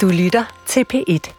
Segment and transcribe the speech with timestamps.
[0.00, 1.34] Du lytter til P1.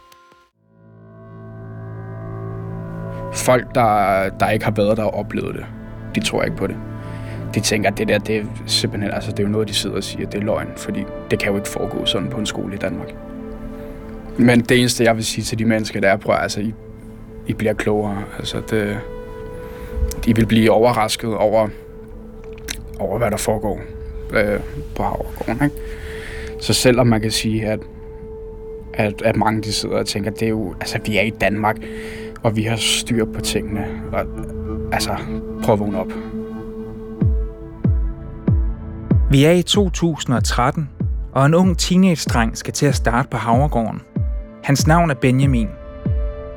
[3.34, 5.66] Folk, der, der ikke har været der og oplevet det,
[6.14, 6.76] de tror ikke på det.
[7.54, 9.96] De tænker, at det der, det er simpelthen, altså det er jo noget, de sidder
[9.96, 12.74] og siger, det er løgn, fordi det kan jo ikke foregå sådan på en skole
[12.74, 13.14] i Danmark.
[14.38, 16.74] Men det eneste, jeg vil sige til de mennesker, der er, prøv altså, I,
[17.46, 18.22] I bliver klogere.
[18.38, 18.98] Altså, det,
[20.26, 21.68] I vil blive overrasket over,
[22.98, 23.80] over hvad der foregår
[24.32, 24.60] øh,
[24.94, 25.64] på Havregården.
[25.64, 25.76] Ikke?
[26.60, 27.80] Så selvom man kan sige, at,
[28.96, 31.76] at, at mange de sidder og tænker, det er jo, altså vi er i Danmark,
[32.42, 33.86] og vi har styr på tingene.
[34.12, 34.24] Og,
[34.92, 35.16] altså,
[35.62, 36.12] prøv at vågne op.
[39.30, 40.88] Vi er i 2013,
[41.32, 44.02] og en ung teenage-dreng skal til at starte på Havregården.
[44.64, 45.68] Hans navn er Benjamin.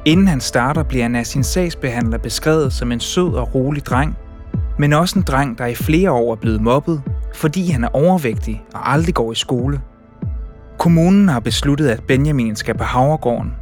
[0.06, 4.18] Inden han starter, bliver han af sin sagsbehandler beskrevet som en sød og rolig dreng,
[4.80, 7.02] men også en dreng, der i flere år er blevet mobbet,
[7.36, 9.82] fordi han er overvægtig og aldrig går i skole.
[10.80, 13.56] Kommunen har besluttet, at Benjamin skal på Havregården.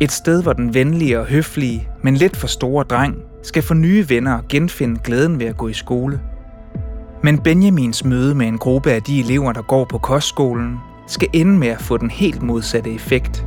[0.00, 4.08] Et sted, hvor den venlige og høflige, men lidt for store dreng skal få nye
[4.08, 6.20] venner og genfinde glæden ved at gå i skole.
[7.22, 11.58] Men Benjamins møde med en gruppe af de elever, der går på kostskolen, skal ende
[11.58, 13.46] med at få den helt modsatte effekt.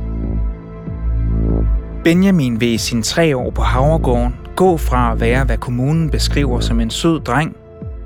[2.04, 6.60] Benjamin vil i sine tre år på Havregården gå fra at være, hvad kommunen beskriver
[6.60, 7.56] som en sød dreng,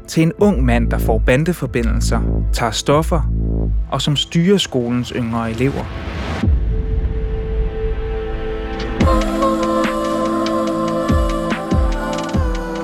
[0.09, 2.21] til en ung mand, der får bandeforbindelser,
[2.53, 3.33] tager stoffer
[3.91, 5.85] og som styrer skolens yngre elever.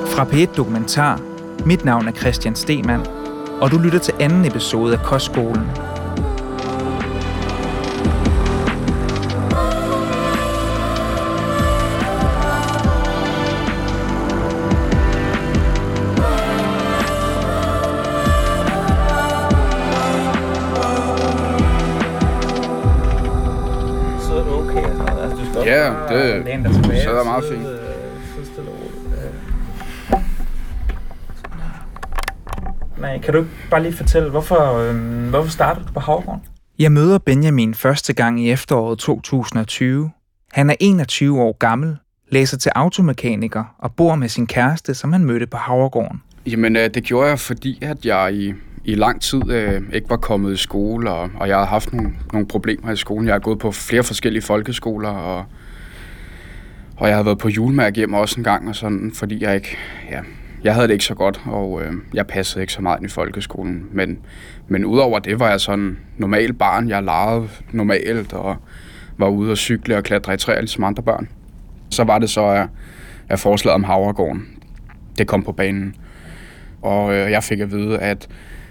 [0.07, 1.21] Fra P1 Dokumentar.
[1.67, 3.07] Mit navn er Christian Stemann,
[3.61, 5.92] og du lytter til anden episode af Kostskolen.
[26.15, 27.69] Det læne dig tilbage sidder og meget sidde, fint.
[27.69, 27.79] øh,
[28.35, 29.25] sidde stille og roligt.
[30.15, 30.21] Øh.
[33.01, 36.43] Nej, kan du bare lige fortælle, hvorfor, øh, hvorfor startede du på Havgården?
[36.79, 40.11] Jeg møder Benjamin første gang i efteråret 2020.
[40.53, 41.97] Han er 21 år gammel,
[42.31, 46.23] læser til automekaniker og bor med sin kæreste, som han mødte på Havregården.
[46.47, 48.55] Jamen, øh, det gjorde jeg, fordi at jeg i,
[48.85, 52.13] i lang tid øh, ikke var kommet i skole, og, og jeg har haft nogle,
[52.33, 53.27] nogle problemer i skolen.
[53.27, 55.45] Jeg har gået på flere forskellige folkeskoler, og,
[57.03, 59.77] og jeg har været på julemærke hjem også en gang, og sådan, fordi jeg ikke,
[60.11, 60.21] ja,
[60.65, 63.09] jeg havde det ikke så godt, og øh, jeg passede ikke så meget ind i
[63.09, 63.87] folkeskolen.
[63.93, 64.19] Men,
[64.69, 66.89] men udover det var jeg sådan normal barn.
[66.89, 68.57] Jeg legede normalt, og
[69.19, 71.29] var ude og cykle og klatre i træer, ligesom andre børn.
[71.91, 72.67] Så var det så, at,
[73.29, 74.49] at forslaget om Havregården,
[75.19, 75.95] det kom på banen.
[76.83, 78.29] Og øh, jeg fik at vide, at,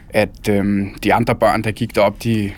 [0.10, 2.52] at øh, de andre børn, der gik derop, de,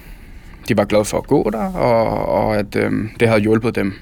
[0.68, 3.94] de var glade for at gå der, og, og at øh, det havde hjulpet dem.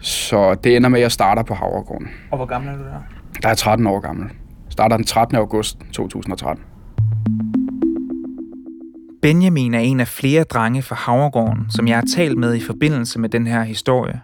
[0.00, 2.08] Så det ender med, at jeg starter på Havregården.
[2.30, 3.02] Og hvor gammel er du der?
[3.42, 4.26] Der er 13 år gammel.
[4.68, 5.36] Starter den 13.
[5.36, 6.64] august 2013.
[9.22, 13.20] Benjamin er en af flere drenge fra Havregården, som jeg har talt med i forbindelse
[13.20, 14.20] med den her historie.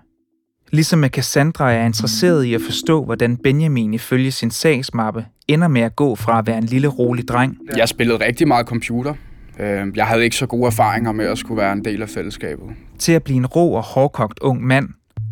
[0.73, 5.69] Ligesom med Cassandra er jeg interesseret i at forstå, hvordan Benjamin ifølge sin sagsmappe ender
[5.69, 9.15] med at gå fra at være en lille rolig dreng Jeg spillede rigtig meget computer.
[9.61, 12.67] Øh, Jeg havde ikke så gode erfaringer med at skulle være en del af fællesskabet.
[12.99, 14.89] til at blive en rå og hårdkogt ung mand,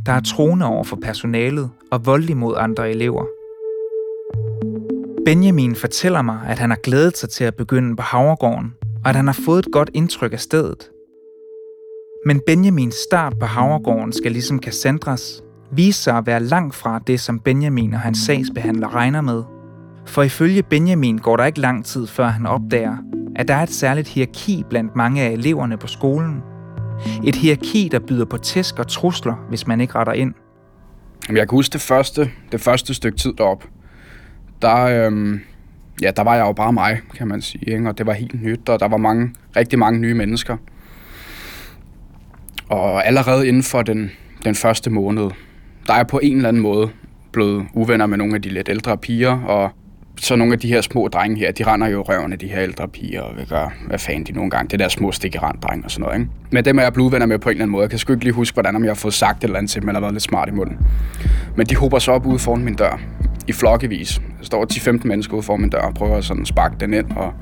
[0.06, 3.24] der er troende over for personalet og voldelig mod andre elever.
[5.24, 8.74] Benjamin fortæller mig, at han har glædet sig til at begynde på Havregården,
[9.04, 10.90] og at han har fået et godt indtryk af stedet.
[12.26, 15.42] Men Benjamins start på Havregården skal ligesom Cassandras
[15.72, 19.42] vise sig at være langt fra det, som Benjamin og hans sagsbehandler regner med.
[20.06, 22.96] For ifølge Benjamin går der ikke lang tid, før han opdager,
[23.36, 26.42] at der er et særligt hierarki blandt mange af eleverne på skolen.
[27.24, 30.34] Et hierarki, der byder på tæsk og trusler, hvis man ikke retter ind.
[31.28, 33.64] Jeg kan huske det første, det første stykke tid derop.
[34.62, 35.40] Der, øhm,
[36.02, 37.72] ja, der var jeg jo bare mig, kan man sige.
[37.72, 37.88] Ikke?
[37.88, 40.56] Og det var helt nyt, og der var mange, rigtig mange nye mennesker.
[42.68, 44.10] Og allerede inden for den,
[44.44, 45.30] den første måned,
[45.86, 46.90] der er jeg på en eller anden måde
[47.32, 49.70] blevet uvenner med nogle af de lidt ældre piger, og
[50.22, 52.62] så nogle af de her små drenge her, de render jo røven af de her
[52.62, 55.84] ældre piger, og vil gøre, hvad fanden de nogle gange, det der små stikkerand drenge
[55.84, 56.30] og sådan noget, ikke?
[56.50, 57.82] Men dem er jeg blevet uvenner med på en eller anden måde.
[57.82, 59.70] Jeg kan sgu ikke lige huske, hvordan om jeg har fået sagt et eller andet
[59.70, 60.78] til dem, eller været lidt smart i munden.
[61.56, 63.00] Men de hober så op ude foran min dør,
[63.48, 64.22] i flokkevis.
[64.38, 67.06] Der står 10-15 mennesker ude foran min dør, og prøver at sådan sparke den ind,
[67.16, 67.32] og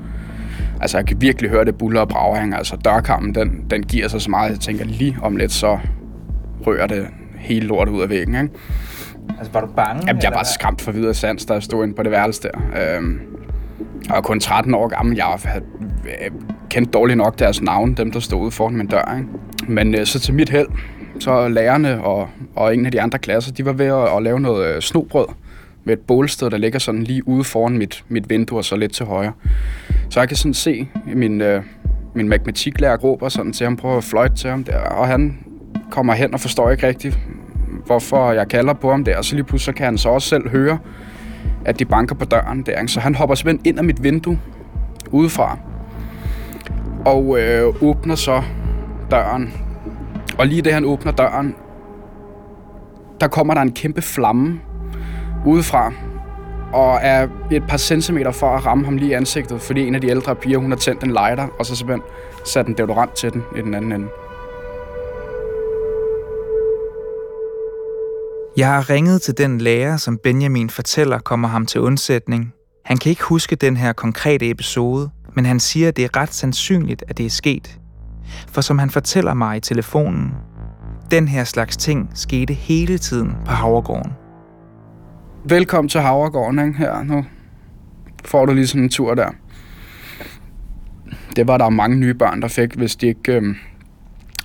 [0.81, 4.21] altså jeg kan virkelig høre det buller og brager, altså dørkammen, den, den giver sig
[4.21, 5.79] så meget, jeg tænker lige om lidt, så
[6.67, 8.49] rører det hele lortet ud af væggen, ikke?
[9.37, 10.03] Altså, var du bange?
[10.07, 12.49] Jamen, jeg var skræmt for videre sans, da jeg stod inde på det værelse der.
[12.97, 13.21] Øhm,
[14.07, 15.15] jeg var kun 13 år gammel.
[15.15, 15.63] Jeg havde
[16.05, 16.31] øh,
[16.69, 19.15] kendt dårligt nok deres navn, dem der stod ude foran min dør.
[19.17, 19.29] Ikke?
[19.67, 20.67] Men øh, så til mit held,
[21.19, 24.39] så lærerne og, og en af de andre klasser, de var ved at, at lave
[24.39, 25.25] noget øh, snobrød
[25.85, 28.93] ved et bålsted, der ligger sådan lige ude foran mit, mit vindue og så lidt
[28.93, 29.33] til højre.
[30.09, 31.63] Så jeg kan sådan se min, øh,
[32.13, 35.37] min matematiklærer råber sådan til ham, prøver at fløjte til ham der, og han
[35.89, 37.19] kommer hen og forstår ikke rigtigt,
[37.85, 40.49] hvorfor jeg kalder på ham der, og så lige pludselig kan han så også selv
[40.49, 40.77] høre,
[41.65, 42.87] at de banker på døren der.
[42.87, 44.39] Så han hopper simpelthen ind af mit vindue
[45.11, 45.57] udefra,
[47.05, 48.41] og øh, åbner så
[49.11, 49.53] døren.
[50.37, 51.55] Og lige da han åbner døren,
[53.21, 54.59] der kommer der en kæmpe flamme
[55.45, 55.91] udefra,
[56.73, 60.01] og er et par centimeter for at ramme ham lige i ansigtet, fordi en af
[60.01, 62.03] de ældre piger, hun har tændt en lighter, og så simpelthen
[62.45, 64.07] sat en deodorant til den i den anden ende.
[68.61, 72.53] Jeg har ringet til den lærer, som Benjamin fortæller kommer ham til undsætning.
[72.85, 76.33] Han kan ikke huske den her konkrete episode, men han siger, at det er ret
[76.33, 77.79] sandsynligt, at det er sket.
[78.47, 80.31] For som han fortæller mig i telefonen,
[81.11, 84.11] den her slags ting skete hele tiden på Havregården.
[85.45, 86.77] Velkommen til Havregården, ikke?
[86.77, 87.25] Her nu
[88.25, 89.29] får du lige sådan en tur der.
[91.35, 93.55] Det var der mange nye børn, der fik, hvis de ikke, øh,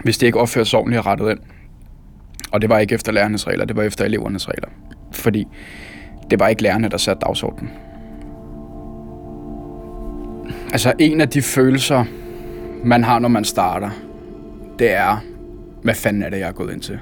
[0.05, 1.41] hvis de ikke opførte sig ordentligt og rettet ind.
[2.50, 4.69] Og det var ikke efter lærernes regler, det var efter elevernes regler.
[5.12, 5.46] Fordi
[6.31, 7.70] det var ikke lærerne, der satte dagsordenen.
[10.72, 12.04] Altså en af de følelser,
[12.84, 13.90] man har, når man starter,
[14.78, 15.16] det er,
[15.82, 16.98] hvad fanden er det, jeg er gået ind til?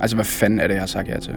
[0.00, 1.34] Altså, hvad fanden er det, jeg har sagt ja til?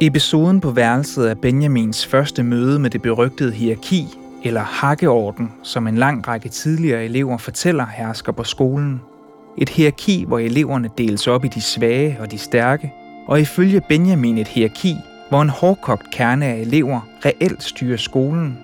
[0.00, 4.06] Episoden på værelset er Benjamins første møde med det berygtede hierarki,
[4.44, 9.00] eller hakkeorden, som en lang række tidligere elever fortæller hersker på skolen.
[9.60, 12.92] Et hierarki, hvor eleverne deles op i de svage og de stærke,
[13.26, 14.96] og ifølge Benjamin et hierarki,
[15.28, 18.58] hvor en hårdkogt kerne af elever reelt styrer skolen.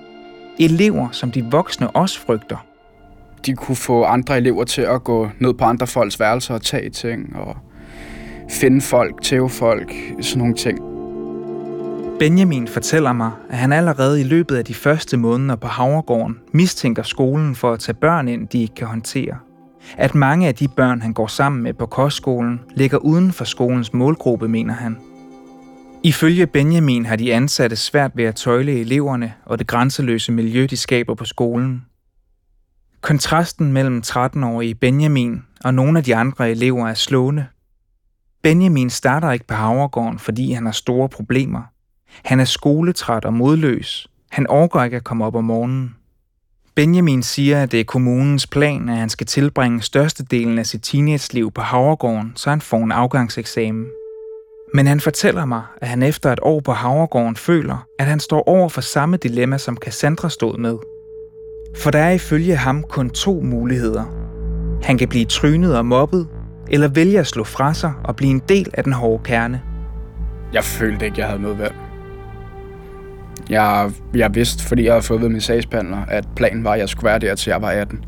[0.59, 2.67] Elever, som de voksne også frygter.
[3.47, 6.91] De kunne få andre elever til at gå ned på andre folks værelser og tage
[6.91, 7.57] ting, og
[8.51, 10.79] finde folk, tæve folk, sådan nogle ting.
[12.19, 17.03] Benjamin fortæller mig, at han allerede i løbet af de første måneder på Havregården mistænker
[17.03, 19.37] skolen for at tage børn ind, de ikke kan håndtere.
[19.97, 23.93] At mange af de børn, han går sammen med på kostskolen, ligger uden for skolens
[23.93, 24.97] målgruppe, mener han.
[26.03, 30.77] Ifølge Benjamin har de ansatte svært ved at tøjle eleverne og det grænseløse miljø, de
[30.77, 31.85] skaber på skolen.
[33.01, 37.47] Kontrasten mellem 13-årige Benjamin og nogle af de andre elever er slående.
[38.43, 41.63] Benjamin starter ikke på Havregården, fordi han har store problemer.
[42.25, 44.09] Han er skoletræt og modløs.
[44.31, 45.97] Han overgår ikke at komme op om morgenen.
[46.77, 51.53] Benjamin siger, at det er kommunens plan, at han skal tilbringe størstedelen af sit teenageliv
[51.53, 53.87] på Havregården, så han får en afgangseksamen.
[54.75, 58.49] Men han fortæller mig, at han efter et år på Havregården føler, at han står
[58.49, 60.77] over for samme dilemma, som Cassandra stod med.
[61.77, 64.05] For der er ifølge ham kun to muligheder.
[64.83, 66.29] Han kan blive trynet og mobbet,
[66.71, 69.63] eller vælge at slå fra sig og blive en del af den hårde kerne.
[70.53, 71.84] Jeg følte ikke, jeg havde noget valg.
[73.51, 76.89] Jeg, jeg vidste, fordi jeg havde fået ved min sagsbehandler, at planen var, at jeg
[76.89, 78.05] skulle være der, til jeg var 18.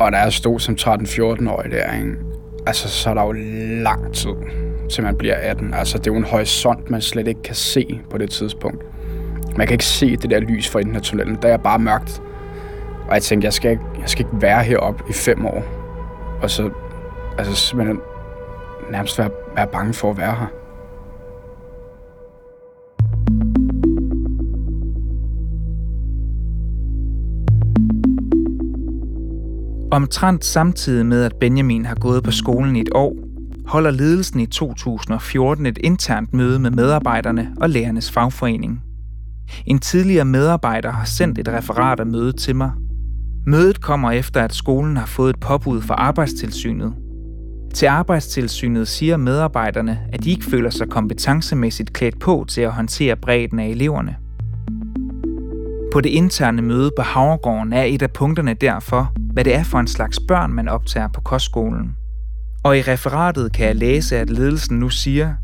[0.00, 2.16] Og da jeg stod som 13-14-årig der, ikke?
[2.66, 3.32] altså, så er der jo
[3.82, 4.32] lang tid,
[4.90, 5.74] til man bliver 18.
[5.74, 8.84] Altså, det er jo en horisont, man slet ikke kan se på det tidspunkt.
[9.56, 11.38] Man kan ikke se det der lys for enden af tunnelen.
[11.42, 12.22] Der er bare mørkt.
[13.08, 15.64] Og jeg tænkte, jeg skal ikke, jeg skal ikke være heroppe i fem år.
[16.42, 16.70] Og så
[17.38, 18.00] altså, simpelthen
[18.90, 20.46] nærmest være, være bange for at være her.
[29.96, 33.16] Omtrent samtidig med, at Benjamin har gået på skolen i et år,
[33.66, 38.82] holder ledelsen i 2014 et internt møde med medarbejderne og lærernes fagforening.
[39.66, 42.70] En tidligere medarbejder har sendt et referat af mødet til mig.
[43.46, 46.94] Mødet kommer efter, at skolen har fået et påbud fra arbejdstilsynet.
[47.74, 53.16] Til arbejdstilsynet siger medarbejderne, at de ikke føler sig kompetencemæssigt klædt på til at håndtere
[53.16, 54.16] bredden af eleverne.
[55.96, 59.78] På det interne møde på Havregården er et af punkterne derfor, hvad det er for
[59.78, 61.96] en slags børn, man optager på kostskolen.
[62.64, 65.34] Og i referatet kan jeg læse, at ledelsen nu siger,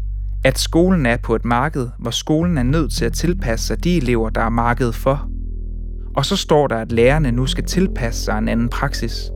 [0.44, 3.96] at skolen er på et marked, hvor skolen er nødt til at tilpasse sig de
[3.96, 5.28] elever, der er markedet for.
[6.16, 9.30] Og så står der, at lærerne nu skal tilpasse sig en anden praksis.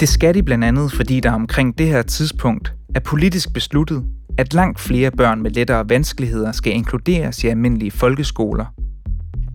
[0.00, 4.04] Det skal de blandt andet, fordi der omkring det her tidspunkt er politisk besluttet,
[4.38, 8.81] at langt flere børn med lettere vanskeligheder skal inkluderes i almindelige folkeskoler.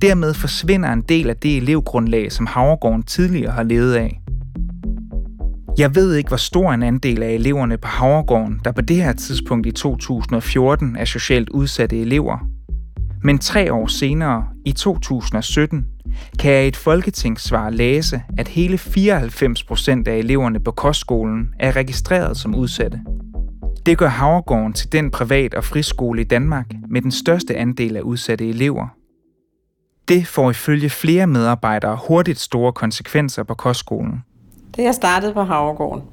[0.01, 4.21] Dermed forsvinder en del af det elevgrundlag, som Havregården tidligere har levet af.
[5.77, 9.13] Jeg ved ikke, hvor stor en andel af eleverne på Havregården, der på det her
[9.13, 12.37] tidspunkt i 2014 er socialt udsatte elever.
[13.23, 15.85] Men tre år senere, i 2017,
[16.39, 21.75] kan jeg i et folketingssvar læse, at hele 94 procent af eleverne på kostskolen er
[21.75, 22.99] registreret som udsatte.
[23.85, 28.01] Det gør Havregården til den privat- og friskole i Danmark med den største andel af
[28.01, 28.96] udsatte elever.
[30.07, 34.23] Det får ifølge flere medarbejdere hurtigt store konsekvenser på kostskolen.
[34.77, 36.03] Da jeg startede på Havregården,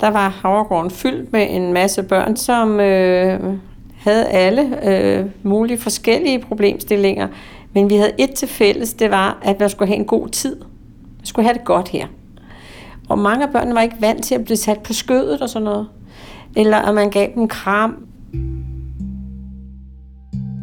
[0.00, 3.54] der var Havregården fyldt med en masse børn, som øh,
[3.96, 7.28] havde alle øh, mulige forskellige problemstillinger.
[7.74, 10.56] Men vi havde et til fælles, det var, at man skulle have en god tid.
[11.18, 12.06] Man skulle have det godt her.
[13.08, 15.64] Og mange af børnene var ikke vant til at blive sat på skødet og sådan
[15.64, 15.88] noget.
[16.56, 18.06] Eller at man gav dem kram.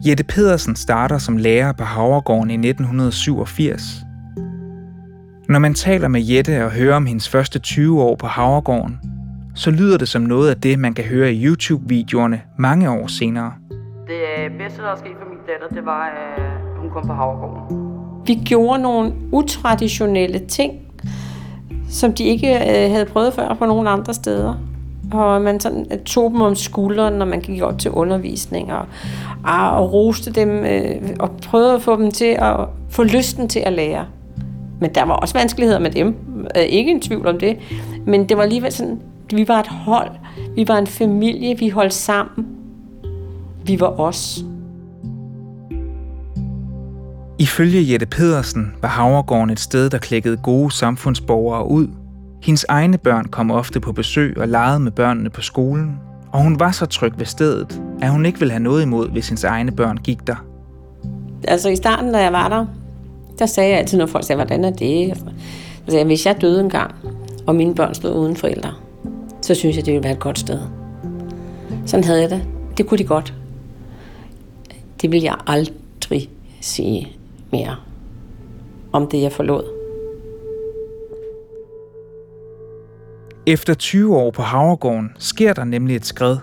[0.06, 3.82] Jette Pedersen starter som lærer på Havregården i 1987.
[5.50, 9.00] Når man taler med Jette og hører om hendes første 20 år på Havregården,
[9.56, 13.54] så lyder det som noget af det, man kan høre i YouTube-videoerne mange år senere.
[14.08, 16.42] Det øh, bedste, der er sket for min datter, det var, at
[16.82, 17.78] hun kom på Havregården.
[18.28, 20.74] Vi gjorde nogle utraditionelle ting,
[21.90, 24.70] som de ikke øh, havde prøvet før på nogen andre steder.
[25.12, 28.86] Og man sådan, øh, tog dem om skulderen, når man gik op til undervisning, og,
[29.44, 32.56] ah, og roste dem, øh, og prøvede at få dem til at
[32.90, 34.06] få lysten til at lære.
[34.80, 36.16] Men der var også vanskeligheder med dem.
[36.58, 37.58] Øh, ikke en tvivl om det.
[38.06, 39.00] Men det var alligevel sådan,
[39.34, 40.12] vi var et hold.
[40.56, 41.58] Vi var en familie.
[41.58, 42.48] Vi holdt sammen.
[43.66, 44.44] Vi var os.
[47.40, 51.88] Ifølge Jette Pedersen var Havregården et sted, der klækkede gode samfundsborgere ud.
[52.42, 56.00] Hendes egne børn kom ofte på besøg og legede med børnene på skolen,
[56.32, 59.30] og hun var så tryg ved stedet, at hun ikke ville have noget imod, hvis
[59.30, 60.46] hendes egne børn gik der.
[61.48, 62.66] Altså i starten, da jeg var der,
[63.40, 65.18] der sagde jeg altid, når folk sagde, hvordan er det?
[65.18, 65.24] Så
[65.86, 66.96] sagde jeg, hvis jeg døde en gang,
[67.48, 68.74] og mine børn stod uden forældre,
[69.42, 70.60] så synes jeg, det ville være et godt sted.
[71.86, 72.42] Sådan havde jeg det.
[72.78, 73.34] Det kunne de godt.
[75.02, 76.30] Det vil jeg aldrig
[76.62, 77.08] sige
[77.52, 77.76] mere
[78.92, 79.79] om det, jeg forlod.
[83.48, 86.38] Efter 20 år på Havregården sker der nemlig et skred.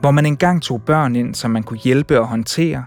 [0.00, 2.84] Hvor man engang tog børn ind, som man kunne hjælpe og håndtere,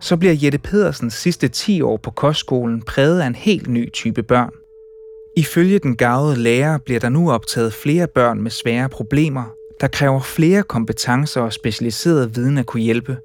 [0.00, 4.22] så bliver Jette Pedersens sidste 10 år på kostskolen præget af en helt ny type
[4.22, 4.50] børn.
[5.36, 9.44] Ifølge den gavede lærer bliver der nu optaget flere børn med svære problemer,
[9.80, 13.16] der kræver flere kompetencer og specialiseret viden at kunne hjælpe.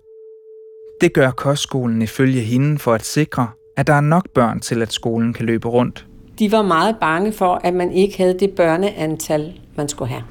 [1.02, 4.94] Det gør kostskolen ifølge hende for at sikre, at der er nok børn til, at
[4.94, 6.08] skolen kan løbe rundt.
[6.40, 10.24] De var meget bange for, at man ikke havde det børneantal, man skulle have.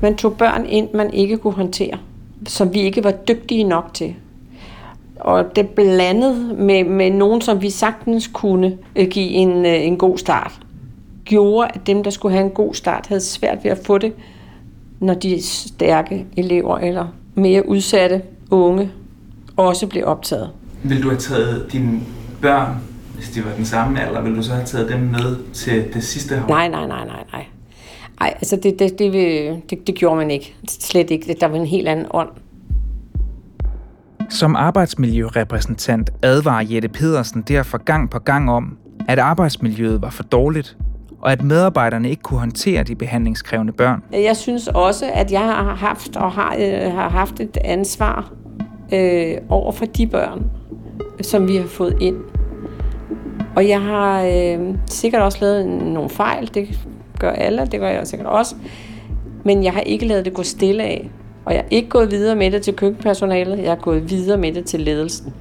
[0.00, 1.98] Man tog børn ind, man ikke kunne håndtere,
[2.46, 4.14] som vi ikke var dygtige nok til.
[5.20, 9.96] Og det blandet med, med nogen, som vi sagtens kunne øh, give en, øh, en
[9.96, 10.60] god start,
[11.24, 14.12] gjorde, at dem, der skulle have en god start, havde svært ved at få det,
[15.00, 18.90] når de stærke elever eller mere udsatte unge
[19.56, 20.50] også blev optaget.
[20.82, 22.00] Vil du have taget dine
[22.42, 22.76] børn,
[23.18, 26.04] hvis de var den samme alder, vil du så have taget dem med til det
[26.04, 26.48] sidste år?
[26.48, 27.46] Nej, nej, nej, nej, nej.
[28.20, 29.12] Ej, altså det, det, det,
[29.70, 30.54] det, det gjorde man ikke.
[30.68, 31.36] Slet ikke.
[31.40, 32.28] Der var en helt anden ånd.
[34.30, 38.76] Som arbejdsmiljørepræsentant advarer Jette Pedersen derfor gang på gang om,
[39.08, 40.76] at arbejdsmiljøet var for dårligt,
[41.20, 44.02] og at medarbejderne ikke kunne håndtere de behandlingskrævende børn.
[44.12, 48.32] Jeg synes også, at jeg har haft og har, øh, har haft et ansvar
[48.92, 50.44] øh, over for de børn,
[51.22, 52.16] som vi har fået ind.
[53.58, 56.78] Og jeg har øh, sikkert også lavet nogle fejl, det
[57.18, 58.54] gør alle, det gør jeg sikkert også.
[59.44, 61.10] Men jeg har ikke lavet det gå stille af.
[61.44, 64.52] Og jeg er ikke gået videre med det til køkkenpersonalet, jeg er gået videre med
[64.52, 65.34] det til ledelsen.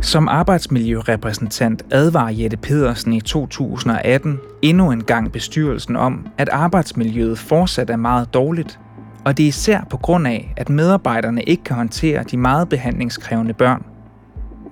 [0.00, 7.90] Som arbejdsmiljørepræsentant advarer Jette Pedersen i 2018 endnu en gang bestyrelsen om, at arbejdsmiljøet fortsat
[7.90, 8.78] er meget dårligt,
[9.24, 13.54] og det er især på grund af, at medarbejderne ikke kan håndtere de meget behandlingskrævende
[13.54, 13.93] børn.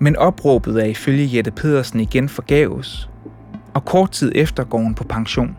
[0.02, 3.08] Men opråbet er ifølge Jette Pedersen igen forgæves,
[3.74, 5.56] og kort tid efter går hun på pension.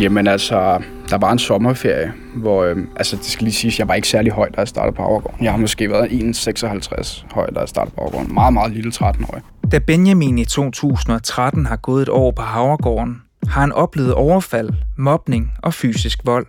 [0.00, 3.94] Jamen altså, der var en sommerferie, hvor, øh, altså det skal lige siges, jeg var
[3.94, 5.44] ikke særlig høj, da jeg startede på Havregården.
[5.44, 8.34] Jeg har måske været 1,56 høj, da jeg startede på Havregården.
[8.34, 9.42] Meget, meget lille 13-årig.
[9.72, 15.52] Da Benjamin i 2013 har gået et år på Havregården, har han oplevet overfald, mobning
[15.62, 16.46] og fysisk vold.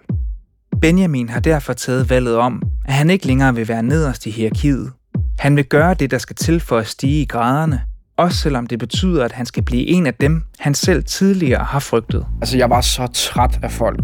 [0.81, 4.91] Benjamin har derfor taget valget om, at han ikke længere vil være nederst i hierarkiet.
[5.39, 7.81] Han vil gøre det, der skal til for at stige i graderne,
[8.17, 11.79] også selvom det betyder, at han skal blive en af dem, han selv tidligere har
[11.79, 12.25] frygtet.
[12.41, 14.00] Altså, jeg var så træt af folk.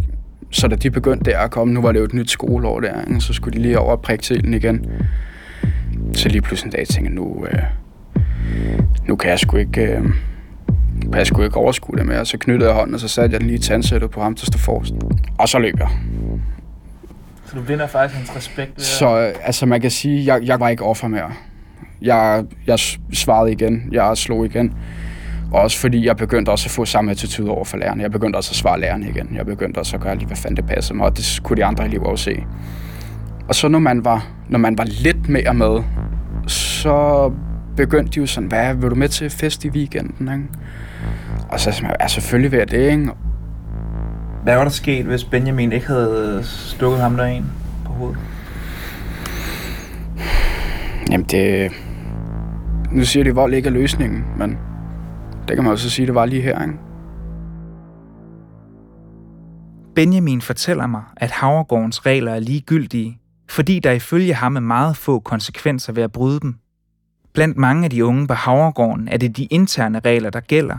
[0.51, 3.01] Så da de begyndte der at komme, nu var det jo et nyt skoleår der,
[3.01, 3.21] ikke?
[3.21, 4.85] så skulle de lige over og prikke til den igen.
[6.13, 7.59] Så lige pludselig en dag tænkte jeg, nu, øh,
[9.07, 10.01] nu kan jeg sgu ikke, øh,
[11.01, 12.25] kan jeg sgu ikke overskue det mere.
[12.25, 14.47] Så knyttede jeg hånden, og så satte jeg den lige i tandsættet på ham til
[14.47, 14.93] stå forrest.
[15.37, 15.89] Og så løb jeg.
[17.45, 20.59] Så du vinder faktisk hans respekt ved Så øh, altså man kan sige, jeg, jeg
[20.59, 21.31] var ikke offer mere.
[22.01, 22.79] Jeg, jeg
[23.13, 24.73] svarede igen, jeg slog igen.
[25.51, 28.03] Og også fordi jeg begyndte også at få samme attitude over for lærerne.
[28.03, 29.35] Jeg begyndte også at svare lærerne igen.
[29.35, 31.05] Jeg begyndte også at gøre lige, hvad fanden det passede mig.
[31.05, 32.43] Og det kunne de andre elever også se.
[33.47, 35.83] Og så når man var, når man var lidt mere med,
[36.47, 37.31] så
[37.77, 40.33] begyndte de jo sådan, hvad, vil du med til fest i weekenden?
[40.33, 40.45] Ikke?
[41.49, 43.09] Og så sagde jeg, ja, selvfølgelig vil jeg det, ikke?
[44.43, 47.45] Hvad var der sket, hvis Benjamin ikke havde stukket ham der en
[47.85, 48.17] på hovedet?
[51.11, 51.71] Jamen det...
[52.91, 54.57] Nu siger de, at vold ikke er løsningen, men
[55.47, 56.73] det kan man også sige, det var lige her, ikke?
[59.95, 63.19] Benjamin fortæller mig, at Havregårdens regler er ligegyldige,
[63.49, 66.55] fordi der ifølge ham er meget få konsekvenser ved at bryde dem.
[67.33, 70.77] Blandt mange af de unge på Havregården er det de interne regler, der gælder,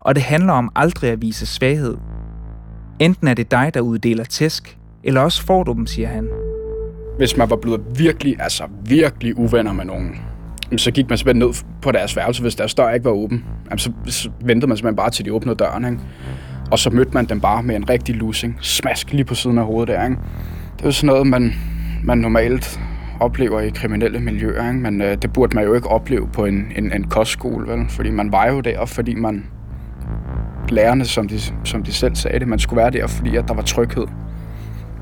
[0.00, 1.96] og det handler om aldrig at vise svaghed.
[2.98, 6.28] Enten er det dig, der uddeler tæsk, eller også får du dem, siger han.
[7.16, 10.16] Hvis man var blevet virkelig, altså virkelig uvenner med nogen,
[10.78, 13.44] så gik man simpelthen ned på deres værelse, hvis deres dør ikke var åben.
[13.64, 15.98] Jamen, så, så ventede man simpelthen bare til de åbnede døren, ikke?
[16.70, 18.58] Og så mødte man dem bare med en rigtig losing.
[18.60, 20.16] Smask lige på siden af hovedet der, ikke?
[20.76, 21.54] Det er jo sådan noget, man,
[22.04, 22.80] man normalt
[23.20, 24.80] oplever i kriminelle miljøer, ikke?
[24.80, 27.86] men øh, det burde man jo ikke opleve på en, en, en kostskole, vel?
[27.88, 29.44] fordi man var jo der, fordi man
[30.68, 33.54] lærerne, som de, som de selv sagde det, man skulle være der, fordi at der
[33.54, 34.06] var tryghed.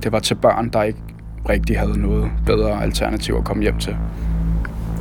[0.02, 0.98] Det var til børn, der ikke
[1.48, 3.96] rigtig havde noget bedre alternativ at komme hjem til.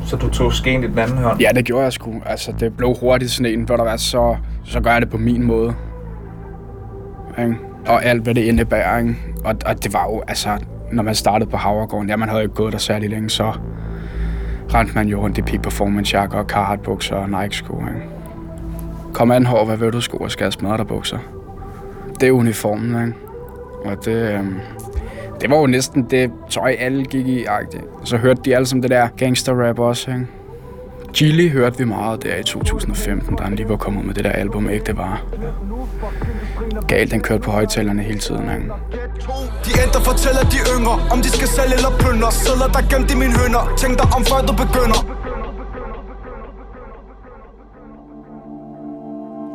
[0.06, 1.40] Så du tog skeen i den anden hånd?
[1.40, 2.14] Ja, det gjorde jeg sgu.
[2.26, 5.16] Altså, det blev hurtigt sådan en, hvor der var så, så gør jeg det på
[5.16, 5.74] min måde.
[7.38, 7.56] Ikke?
[7.86, 8.98] Og alt, hvad det indebærer.
[8.98, 9.16] Ikke?
[9.44, 10.58] Og, og det var jo, altså,
[10.92, 13.52] når man startede på Havregården, ja, man havde ikke gået der særlig længe, så
[14.74, 17.76] rendte man jo rundt i peak performance jakker og Carhartt bukser og Nike sko.
[17.76, 18.06] Ikke?
[19.14, 21.18] Kom an hår, hvad vil du sko og skal smadre dig bukser?
[22.20, 23.18] Det er uniformen, ikke?
[23.84, 24.44] Og det, øh
[25.40, 27.44] det var jo næsten det tøj, alle gik i.
[27.44, 28.04] -agtigt.
[28.04, 30.26] Så hørte de alle som det der gangster-rap også, ikke?
[31.14, 34.30] Gilly hørte vi meget der i 2015, da han lige var kommet med det der
[34.30, 35.22] album, ikke det var.
[36.88, 38.72] Galt, den kørte på højtalerne hele tiden, ikke?
[39.64, 43.16] De ældre fortæller de yngre, om de skal sælge eller plyndre Sidder der gemt i
[43.16, 45.00] mine hønder, tænk dig om før du begynder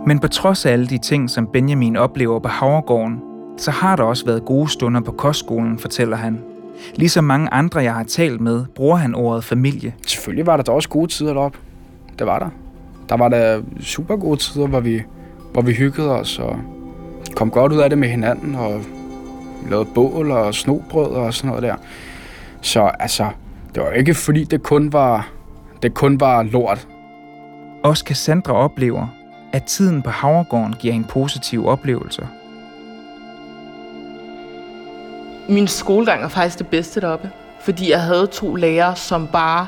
[0.07, 3.21] Men på trods af alle de ting, som Benjamin oplever på Havregården,
[3.57, 6.39] så har der også været gode stunder på kostskolen, fortæller han.
[6.95, 9.93] Ligesom mange andre, jeg har talt med, bruger han ordet familie.
[10.07, 11.57] Selvfølgelig var der da også gode tider deroppe.
[12.19, 12.49] Det var der.
[13.09, 15.01] Der var der super gode tider, hvor vi,
[15.53, 16.59] hvor vi hyggede os og
[17.35, 18.81] kom godt ud af det med hinanden og
[19.69, 21.75] lavede bål og snobrød og sådan noget der.
[22.61, 23.29] Så altså,
[23.75, 25.29] det var ikke fordi det kun var,
[25.81, 26.87] det kun var lort.
[27.83, 29.07] Også Cassandra oplever,
[29.53, 32.27] at tiden på Havregården giver en positiv oplevelse.
[35.49, 37.31] Min skolegang er faktisk det bedste deroppe,
[37.61, 39.67] fordi jeg havde to lærere, som bare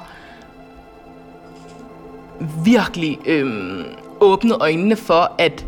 [2.65, 3.83] virkelig øhm,
[4.19, 5.65] åbnede øjnene for, at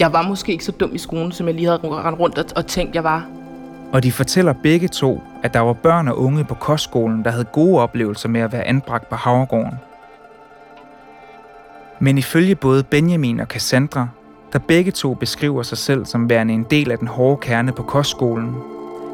[0.00, 2.44] jeg var måske ikke så dum i skolen, som jeg lige havde rendt rundt og,
[2.56, 3.26] og tænkt, jeg var.
[3.92, 7.44] Og de fortæller begge to, at der var børn og unge på kostskolen, der havde
[7.44, 9.74] gode oplevelser med at være anbragt på Havregården.
[11.98, 14.08] Men ifølge både Benjamin og Cassandra,
[14.52, 17.82] der begge to beskriver sig selv som værende en del af den hårde kerne på
[17.82, 18.54] kostskolen,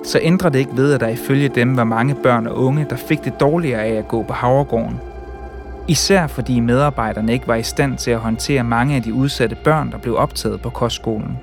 [0.04, 2.96] så ændrer det ikke ved, at der ifølge dem var mange børn og unge, der
[2.96, 5.00] fik det dårligere af at gå på Havregården.
[5.88, 9.90] Især fordi medarbejderne ikke var i stand til at håndtere mange af de udsatte børn,
[9.90, 11.38] der blev optaget på kostskolen.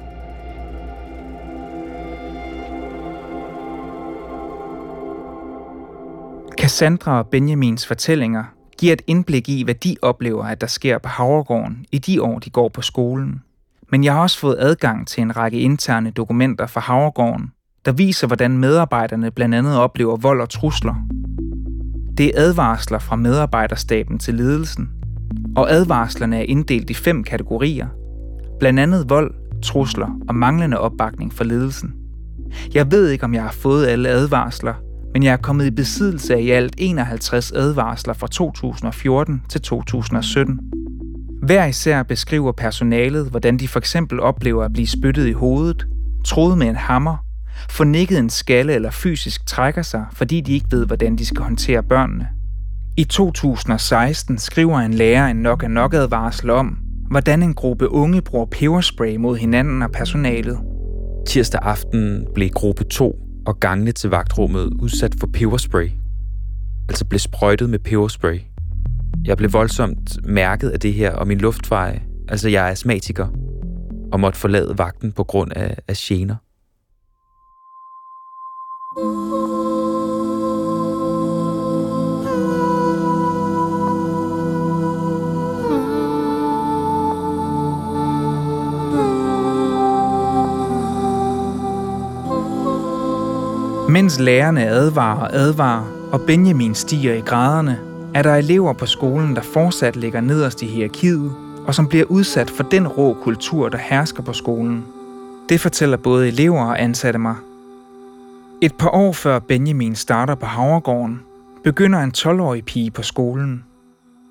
[6.59, 8.43] Cassandra og Benjamins fortællinger
[8.77, 12.39] giver et indblik i, hvad de oplever, at der sker på Havregården i de år,
[12.39, 13.41] de går på skolen.
[13.89, 17.51] Men jeg har også fået adgang til en række interne dokumenter fra Havregården,
[17.85, 20.95] der viser, hvordan medarbejderne blandt andet oplever vold og trusler.
[22.17, 24.89] Det er advarsler fra medarbejderstaben til ledelsen,
[25.55, 27.87] og advarslerne er inddelt i fem kategorier.
[28.59, 31.93] Blandt andet vold, trusler og manglende opbakning fra ledelsen.
[32.73, 34.73] Jeg ved ikke, om jeg har fået alle advarsler,
[35.13, 40.59] men jeg er kommet i besiddelse af i alt 51 advarsler fra 2014 til 2017.
[41.43, 45.87] Hver især beskriver personalet, hvordan de for eksempel oplever at blive spyttet i hovedet,
[46.25, 47.17] troet med en hammer,
[47.69, 51.83] fornikket en skalle eller fysisk trækker sig, fordi de ikke ved, hvordan de skal håndtere
[51.83, 52.27] børnene.
[52.97, 56.77] I 2016 skriver en lærer en nok af nok advarsel om,
[57.09, 60.59] hvordan en gruppe unge bruger peberspray mod hinanden og personalet.
[61.27, 63.15] Tirsdag aften blev gruppe 2
[63.47, 65.89] og gangene til vagtrummet udsat for peberspray.
[66.89, 68.39] Altså blev sprøjtet med peberspray.
[69.25, 73.27] Jeg blev voldsomt mærket af det her, og min luftveje, altså jeg er astmatiker,
[74.11, 76.35] og måtte forlade vagten på grund af, af gener.
[78.97, 79.09] Mens
[94.19, 97.79] lærerne advarer og advarer, og Benjamin stiger i graderne,
[98.13, 101.31] er der elever på skolen, der fortsat ligger nederst i hierarkiet,
[101.67, 104.85] og som bliver udsat for den rå kultur, der hersker på skolen.
[105.49, 107.35] Det fortæller både elever og ansatte mig.
[108.61, 111.19] Et par år før Benjamin starter på Havregården,
[111.63, 113.63] begynder en 12-årig pige på skolen.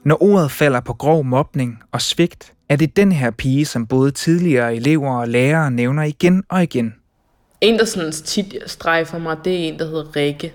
[0.04, 4.10] Når ordet falder på grov mobning og svigt, er det den her pige, som både
[4.10, 6.94] tidligere elever og lærere nævner igen og igen–
[7.60, 10.52] en, der sådan tit strejfer mig, det er en, der hedder Rikke,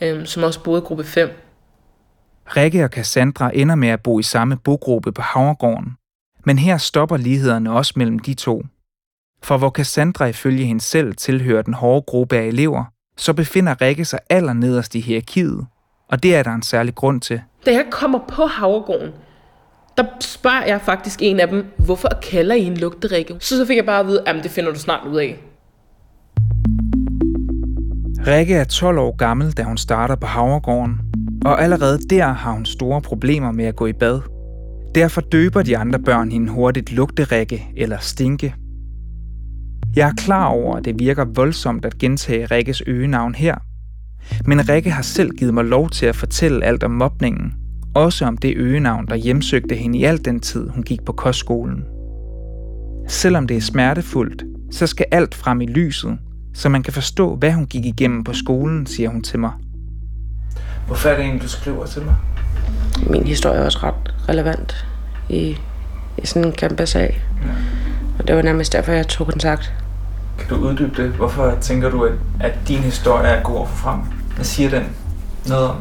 [0.00, 1.28] øhm, som også boede i gruppe 5.
[2.46, 5.92] Rikke og Cassandra ender med at bo i samme bogruppe på Havregården.
[6.44, 8.62] Men her stopper lighederne også mellem de to.
[9.44, 12.84] For hvor Cassandra ifølge hende selv tilhører den hårde gruppe af elever,
[13.16, 15.66] så befinder Rikke sig allernederst i hierarkiet.
[16.08, 17.40] Og det er der en særlig grund til.
[17.66, 19.10] Da jeg kommer på Havregården,
[19.96, 23.36] der spørger jeg faktisk en af dem, hvorfor kalder I en lugterikke?
[23.40, 25.38] Så så fik jeg bare at vide, at det finder du snart ud af.
[28.26, 31.00] Rikke er 12 år gammel, da hun starter på Havregården,
[31.44, 34.20] og allerede der har hun store problemer med at gå i bad.
[34.94, 38.54] Derfor døber de andre børn hende hurtigt lugterikke eller stinke.
[39.96, 43.54] Jeg er klar over, at det virker voldsomt at gentage Rikkes øgenavn her,
[44.44, 47.54] men Rikke har selv givet mig lov til at fortælle alt om mobningen,
[47.94, 51.84] også om det øgenavn, der hjemsøgte hende i al den tid, hun gik på kostskolen.
[53.08, 56.18] Selvom det er smertefuldt, så skal alt frem i lyset,
[56.54, 59.52] så man kan forstå, hvad hun gik igennem på skolen, siger hun til mig.
[60.86, 62.14] Hvorfor er det egentlig, du skriver til mig?
[63.10, 64.86] Min historie er også ret relevant
[65.28, 65.56] i,
[66.18, 67.20] i sådan en kæmpe sag.
[67.42, 67.50] Ja.
[68.18, 69.83] Og det var nærmest derfor, jeg tog kontakt.
[70.38, 71.10] Kan du uddybe det?
[71.10, 74.00] Hvorfor tænker du, at, at din historie er god at få frem?
[74.34, 74.82] Hvad siger den
[75.48, 75.76] noget om?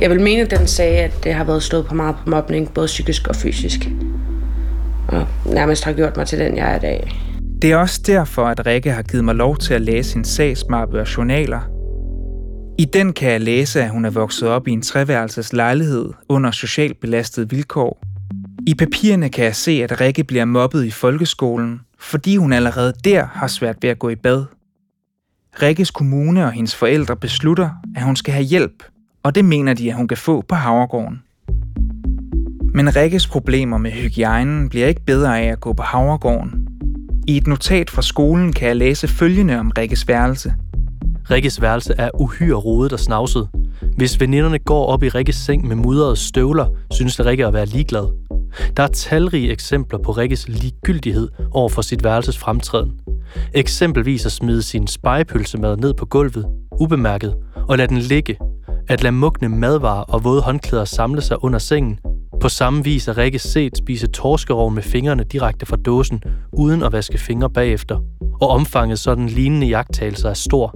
[0.00, 2.74] Jeg vil mene, at den sagde, at det har været stået på meget på mobning,
[2.74, 3.88] både psykisk og fysisk.
[5.08, 7.22] Og nærmest har gjort mig til den, jeg er i dag.
[7.62, 11.00] Det er også derfor, at Rikke har givet mig lov til at læse en sagsmappe
[11.00, 11.60] og journaler.
[12.78, 16.50] I den kan jeg læse, at hun er vokset op i en treværelses lejlighed under
[16.50, 18.02] socialt belastede vilkår.
[18.66, 23.24] I papirerne kan jeg se, at Rikke bliver mobbet i folkeskolen, fordi hun allerede der
[23.24, 24.44] har svært ved at gå i bad.
[25.62, 28.82] Rikkes kommune og hendes forældre beslutter, at hun skal have hjælp,
[29.22, 31.22] og det mener de, at hun kan få på Havregården.
[32.74, 36.68] Men Rikkes problemer med hygiejnen bliver ikke bedre af at gå på Havregården,
[37.28, 40.54] i et notat fra skolen kan jeg læse følgende om Rikkes værelse.
[41.30, 43.48] Rikkes værelse er uhyre rodet og snavset.
[43.96, 47.66] Hvis veninderne går op i Rikkes seng med mudrede støvler, synes det Rikke at være
[47.66, 48.21] ligeglad.
[48.76, 53.00] Der er talrige eksempler på Rikkes ligegyldighed over for sit værelses fremtræden.
[53.54, 56.46] Eksempelvis at smide sin spejepølsemad ned på gulvet,
[56.80, 57.34] ubemærket,
[57.68, 58.38] og lade den ligge.
[58.88, 61.98] At lade mugne madvarer og våde håndklæder samle sig under sengen,
[62.42, 66.92] på samme vis er Rikke set spise torskerov med fingrene direkte fra dåsen, uden at
[66.92, 68.00] vaske fingre bagefter.
[68.40, 70.74] Og omfanget sådan lignende jagttagelser er stor.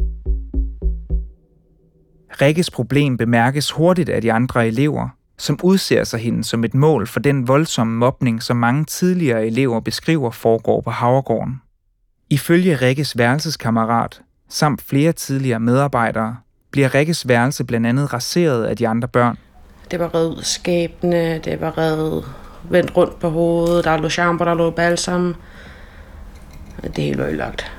[2.41, 7.07] Rikkes problem bemærkes hurtigt af de andre elever, som udser sig hende som et mål
[7.07, 11.63] for den voldsomme mobning, som mange tidligere elever beskriver foregår på Havregården.
[12.31, 16.37] Ifølge Rikkes værelseskammerat, samt flere tidligere medarbejdere,
[16.71, 19.39] bliver Rikkes værelse blandt andet raseret af de andre børn.
[19.91, 22.25] Det var reddet skabene, det var reddet
[22.71, 25.35] vendt rundt på hovedet, der lå shampoo, der lå balsam.
[26.83, 27.73] Det hele var ødelagt.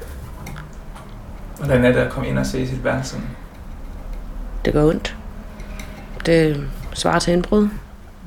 [1.57, 3.17] Hvordan er det at komme ind og se sit værelse?
[4.65, 5.15] Det går ondt.
[6.25, 7.67] Det svarer til indbrud.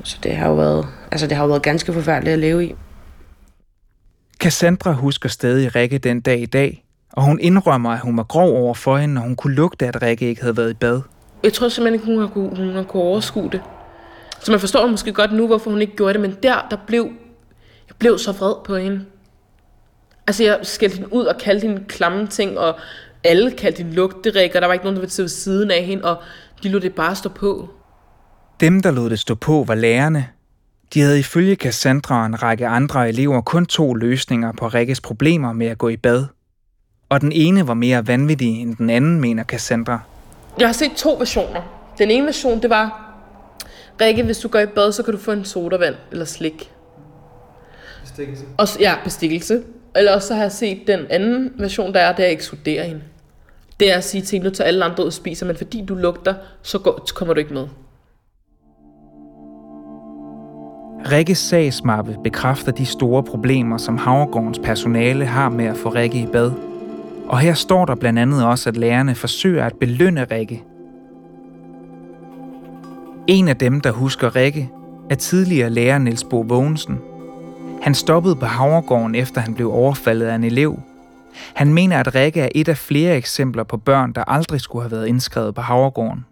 [0.03, 2.75] Så det har jo været, altså det har jo været ganske forfærdeligt at leve i.
[4.39, 8.55] Cassandra husker stadig Rikke den dag i dag, og hun indrømmer, at hun var grov
[8.55, 11.01] over for hende, når hun kunne lugte, at Rikke ikke havde været i bad.
[11.43, 13.61] Jeg tror simpelthen ikke, hun har kunne, hun har kunne overskue det.
[14.39, 17.03] Så man forstår måske godt nu, hvorfor hun ikke gjorde det, men der, der blev,
[17.87, 19.05] jeg blev så vred på hende.
[20.27, 22.79] Altså, jeg skældte hende ud og kaldte hende klamme ting, og
[23.23, 25.83] alle kaldte hende lugterik, og der var ikke nogen, der ville sidde ved siden af
[25.83, 26.23] hende, og
[26.63, 27.69] de lod det bare stå på.
[28.61, 30.27] Dem, der lod det stå på, var lærerne.
[30.93, 35.53] De havde ifølge Cassandra og en række andre elever kun to løsninger på Rikkes problemer
[35.53, 36.25] med at gå i bad.
[37.09, 39.99] Og den ene var mere vanvittig end den anden, mener Cassandra.
[40.59, 41.61] Jeg har set to versioner.
[41.97, 43.13] Den ene version, det var,
[44.01, 46.71] Rikke, hvis du går i bad, så kan du få en sodavand eller slik.
[48.01, 48.43] Bestikkelse?
[48.57, 49.63] Og, ja, bestikkelse.
[49.95, 52.83] Eller også så har jeg set den anden version, der er, det er at ekskludere
[52.83, 53.01] hende.
[53.79, 55.85] Det er at sige til hende, nu tager alle andre ud og spiser, men fordi
[55.85, 57.67] du lugter, så, går, så kommer du ikke med.
[61.05, 66.25] Rikkes sagsmappe bekræfter de store problemer, som Havregårdens personale har med at få Rikke i
[66.25, 66.51] bad.
[67.27, 70.63] Og her står der blandt andet også, at lærerne forsøger at belønne Rikke.
[73.27, 74.69] En af dem, der husker Rikke,
[75.09, 76.99] er tidligere lærer Niels Bo Vågensen.
[77.81, 80.79] Han stoppede på Havregården, efter han blev overfaldet af en elev.
[81.53, 84.91] Han mener, at Rikke er et af flere eksempler på børn, der aldrig skulle have
[84.91, 86.25] været indskrevet på Havregården.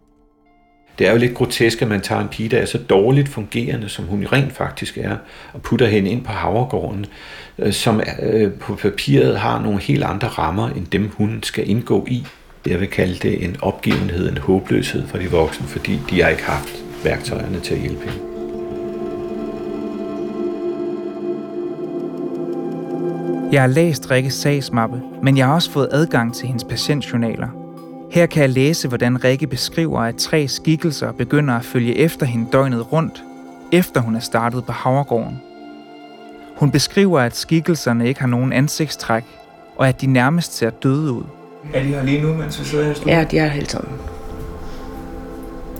[0.99, 3.89] Det er jo lidt grotesk, at man tager en pige, der er så dårligt fungerende,
[3.89, 5.15] som hun rent faktisk er,
[5.53, 7.05] og putter hende ind på Havregården,
[7.59, 12.05] øh, som øh, på papiret har nogle helt andre rammer, end dem hun skal indgå
[12.07, 12.25] i.
[12.67, 16.43] Jeg vil kalde det en opgivenhed, en håbløshed for de voksne, fordi de har ikke
[16.43, 18.19] haft værktøjerne til at hjælpe hende.
[23.51, 27.68] Jeg har læst Rikkes sagsmappe, men jeg har også fået adgang til hendes patientjournaler.
[28.11, 32.47] Her kan jeg læse, hvordan Rikke beskriver, at tre skikkelser begynder at følge efter hende
[32.51, 33.23] døgnet rundt,
[33.71, 35.41] efter hun er startet på Havregården.
[36.55, 39.23] Hun beskriver, at skikkelserne ikke har nogen ansigtstræk,
[39.75, 41.23] og at de nærmest ser døde ud.
[41.73, 43.17] Er de her lige nu, mens vi sidder her?
[43.17, 43.89] Ja, de er hele tiden.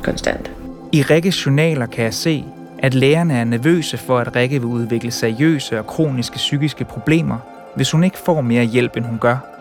[0.04, 0.52] Konstant.
[0.92, 2.46] I Rikkes journaler kan jeg se,
[2.80, 7.38] at lægerne er nervøse for, at Rikke vil udvikle seriøse og kroniske psykiske problemer,
[7.76, 9.59] hvis hun ikke får mere hjælp, end hun gør.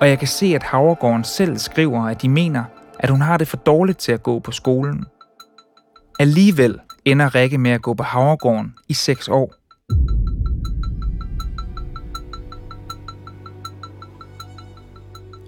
[0.00, 2.64] Og jeg kan se, at Havregården selv skriver, at de mener,
[2.98, 5.04] at hun har det for dårligt til at gå på skolen.
[6.18, 9.54] Alligevel ender Rikke med at gå på Havregården i 6 år.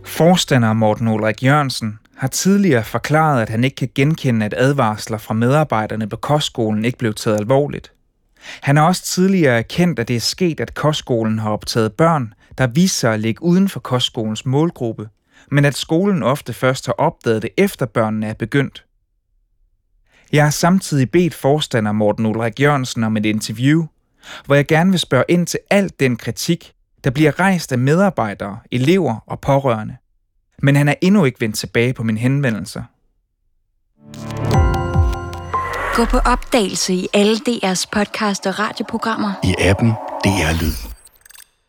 [0.07, 5.35] Forstander Morten Ulrik Jørgensen har tidligere forklaret, at han ikke kan genkende, at advarsler fra
[5.35, 7.93] medarbejderne på kostskolen ikke blev taget alvorligt.
[8.61, 12.67] Han har også tidligere erkendt, at det er sket, at kostskolen har optaget børn, der
[12.67, 15.09] viser sig at ligge uden for kostskolens målgruppe,
[15.51, 18.85] men at skolen ofte først har opdaget det, efter børnene er begyndt.
[20.33, 23.87] Jeg har samtidig bedt forstander Morten Ulrik Jørgensen om et interview,
[24.47, 26.73] hvor jeg gerne vil spørge ind til alt den kritik,
[27.05, 29.97] der bliver rejst af medarbejdere, elever og pårørende.
[30.63, 32.83] Men han er endnu ikke vendt tilbage på min henvendelser.
[35.95, 39.33] Gå på opdagelse i alle DR's podcast og radioprogrammer.
[39.45, 39.91] I appen
[40.25, 40.92] DR Lyd.